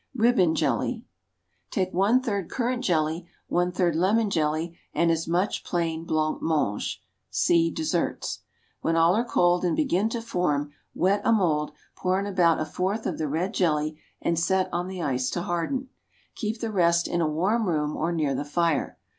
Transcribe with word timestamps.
Ribbon 0.15 0.55
Jelly. 0.55 1.05
Take 1.69 1.93
one 1.93 2.23
third 2.23 2.49
currant 2.49 2.83
jelly, 2.83 3.27
one 3.49 3.71
third 3.71 3.95
lemon 3.95 4.31
jelly, 4.31 4.75
and 4.95 5.11
as 5.11 5.27
much 5.27 5.63
plain 5.63 6.05
blanc 6.05 6.41
mange. 6.41 7.03
(See 7.29 7.69
Desserts.) 7.69 8.39
When 8.79 8.95
all 8.95 9.13
are 9.15 9.23
cold 9.23 9.63
and 9.63 9.75
begin 9.75 10.09
to 10.09 10.19
form, 10.23 10.71
wet 10.95 11.21
a 11.23 11.31
mould, 11.31 11.73
pour 11.95 12.19
in 12.19 12.25
about 12.25 12.59
a 12.59 12.65
fourth 12.65 13.05
of 13.05 13.19
the 13.19 13.27
red 13.27 13.53
jelly 13.53 14.01
and 14.19 14.39
set 14.39 14.69
on 14.73 14.87
the 14.87 15.03
ice 15.03 15.29
to 15.29 15.43
harden; 15.43 15.89
keep 16.33 16.61
the 16.61 16.71
rest 16.71 17.07
in 17.07 17.21
a 17.21 17.29
warm 17.29 17.67
room, 17.67 17.95
or 17.95 18.11
near 18.11 18.33
the 18.33 18.43
fire. 18.43 18.97